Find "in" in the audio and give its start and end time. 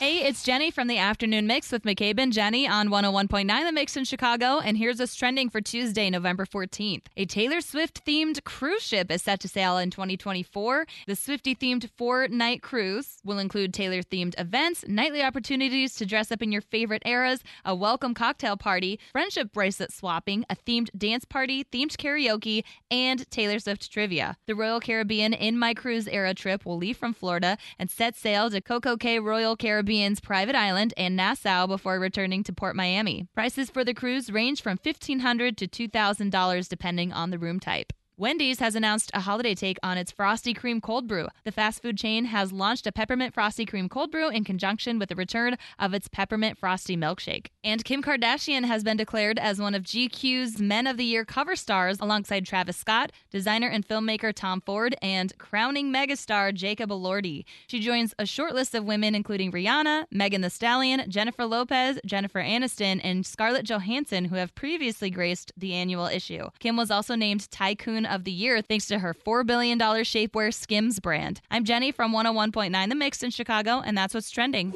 3.96-4.02, 9.78-9.92, 16.42-16.50, 25.32-25.56, 44.28-44.44, 73.22-73.30